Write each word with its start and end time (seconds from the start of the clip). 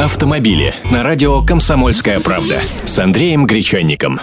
Автомобили 0.00 0.74
на 0.90 1.02
радио 1.02 1.42
«Комсомольская 1.42 2.20
правда» 2.20 2.54
с 2.86 2.98
Андреем 2.98 3.44
Гречанником. 3.44 4.18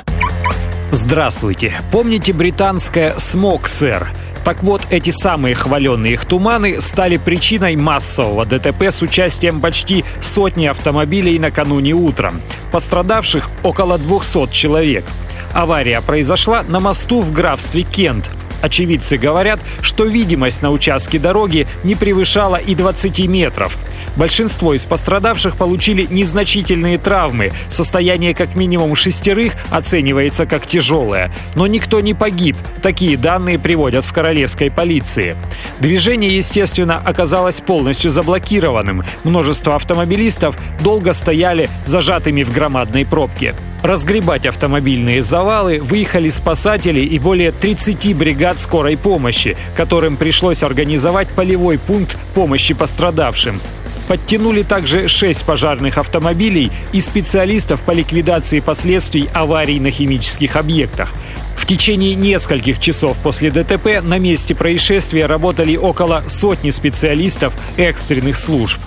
Здравствуйте. 0.90 1.80
Помните 1.92 2.34
британское 2.34 3.14
«Смог, 3.20 3.68
сэр»? 3.68 4.10
Так 4.44 4.64
вот, 4.64 4.82
эти 4.90 5.12
самые 5.12 5.54
хваленные 5.54 6.14
их 6.14 6.26
туманы 6.26 6.82
стали 6.82 7.18
причиной 7.18 7.76
массового 7.76 8.44
ДТП 8.44 8.86
с 8.86 9.04
участием 9.04 9.62
почти 9.62 10.04
сотни 10.20 10.66
автомобилей 10.66 11.38
накануне 11.38 11.94
утром. 11.94 12.42
Пострадавших 12.72 13.48
около 13.62 14.00
200 14.00 14.52
человек. 14.52 15.06
Авария 15.54 16.02
произошла 16.02 16.64
на 16.68 16.80
мосту 16.80 17.22
в 17.22 17.32
графстве 17.32 17.84
Кент. 17.84 18.32
Очевидцы 18.64 19.18
говорят, 19.18 19.60
что 19.82 20.06
видимость 20.06 20.64
на 20.64 20.72
участке 20.72 21.20
дороги 21.20 21.68
не 21.84 21.94
превышала 21.94 22.56
и 22.56 22.74
20 22.74 23.28
метров. 23.28 23.78
Большинство 24.18 24.74
из 24.74 24.84
пострадавших 24.84 25.56
получили 25.58 26.08
незначительные 26.10 26.98
травмы. 26.98 27.52
Состояние 27.70 28.34
как 28.34 28.56
минимум 28.56 28.96
шестерых 28.96 29.54
оценивается 29.70 30.48
как 30.48 30.66
тяжелое. 30.66 31.32
Но 31.54 31.68
никто 31.68 32.00
не 32.00 32.16
погиб. 32.16 32.58
Такие 32.82 33.16
данные 33.16 33.60
приводят 33.60 34.04
в 34.06 34.12
королевской 34.12 34.72
полиции. 34.72 35.36
Движение, 35.80 36.36
естественно, 36.36 37.00
оказалось 37.04 37.62
полностью 37.62 38.10
заблокированным. 38.10 39.04
Множество 39.24 39.76
автомобилистов 39.76 40.58
долго 40.82 41.14
стояли 41.14 41.70
зажатыми 41.86 42.42
в 42.42 42.52
громадной 42.52 43.06
пробке. 43.06 43.54
Разгребать 43.84 44.48
автомобильные 44.48 45.22
завалы 45.22 45.80
выехали 45.80 46.30
спасатели 46.30 47.02
и 47.02 47.20
более 47.20 47.52
30 47.52 48.16
бригад 48.16 48.60
скорой 48.60 48.98
помощи, 48.98 49.56
которым 49.76 50.18
пришлось 50.18 50.64
организовать 50.64 51.28
полевой 51.30 51.78
пункт 51.78 52.18
помощи 52.34 52.74
пострадавшим. 52.74 53.60
Подтянули 54.08 54.64
также 54.64 55.08
6 55.08 55.46
пожарных 55.46 55.98
автомобилей 55.98 56.72
и 56.94 57.02
специалистов 57.02 57.82
по 57.82 57.92
ликвидации 57.92 58.62
последствий 58.62 59.30
аварий 59.34 59.80
на 59.80 59.92
химических 59.92 60.56
объектах. 60.56 61.14
В 61.56 61.66
течение 61.66 62.16
нескольких 62.16 62.80
часов 62.80 63.18
после 63.22 63.52
ДТП 63.52 64.02
на 64.02 64.20
месте 64.20 64.56
происшествия 64.56 65.26
работали 65.26 65.76
около 65.76 66.24
сотни 66.28 66.70
специалистов 66.70 67.54
экстренных 67.76 68.38
служб. 68.38 68.80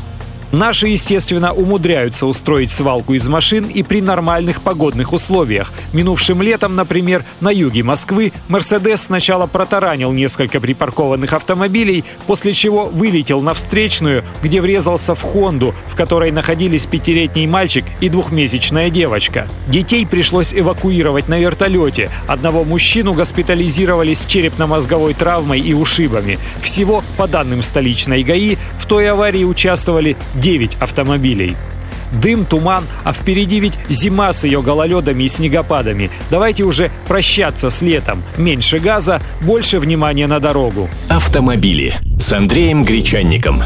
Наши, 0.52 0.88
естественно, 0.88 1.52
умудряются 1.52 2.26
устроить 2.26 2.70
свалку 2.70 3.14
из 3.14 3.26
машин 3.28 3.66
и 3.66 3.84
при 3.84 4.00
нормальных 4.00 4.62
погодных 4.62 5.12
условиях. 5.12 5.72
Минувшим 5.92 6.42
летом, 6.42 6.74
например, 6.74 7.24
на 7.40 7.50
юге 7.50 7.84
Москвы 7.84 8.32
«Мерседес» 8.48 9.02
сначала 9.02 9.46
протаранил 9.46 10.10
несколько 10.12 10.60
припаркованных 10.60 11.32
автомобилей, 11.32 12.04
после 12.26 12.52
чего 12.52 12.86
вылетел 12.86 13.40
на 13.40 13.54
встречную, 13.54 14.24
где 14.42 14.60
врезался 14.60 15.14
в 15.14 15.22
«Хонду», 15.22 15.72
в 15.86 15.94
которой 15.94 16.32
находились 16.32 16.86
пятилетний 16.86 17.46
мальчик 17.46 17.84
и 18.00 18.08
двухмесячная 18.08 18.90
девочка. 18.90 19.46
Детей 19.68 20.04
пришлось 20.04 20.52
эвакуировать 20.52 21.28
на 21.28 21.38
вертолете. 21.38 22.10
Одного 22.26 22.64
мужчину 22.64 23.14
госпитализировали 23.14 24.14
с 24.14 24.24
черепно-мозговой 24.24 25.14
травмой 25.14 25.60
и 25.60 25.74
ушибами. 25.74 26.38
Всего, 26.60 27.04
по 27.16 27.28
данным 27.28 27.62
столичной 27.62 28.24
ГАИ, 28.24 28.56
в 28.78 28.86
той 28.86 29.08
аварии 29.10 29.44
участвовали 29.44 30.16
9 30.40 30.76
автомобилей. 30.80 31.56
Дым, 32.12 32.44
туман, 32.44 32.84
а 33.04 33.12
впереди 33.12 33.60
ведь 33.60 33.74
зима 33.88 34.32
с 34.32 34.44
ее 34.44 34.62
гололедами 34.62 35.24
и 35.24 35.28
снегопадами. 35.28 36.10
Давайте 36.30 36.64
уже 36.64 36.90
прощаться 37.06 37.70
с 37.70 37.82
летом. 37.82 38.22
Меньше 38.36 38.78
газа, 38.78 39.20
больше 39.42 39.78
внимания 39.78 40.26
на 40.26 40.40
дорогу. 40.40 40.88
Автомобили 41.08 42.00
с 42.18 42.32
Андреем 42.32 42.84
Гречанником. 42.84 43.62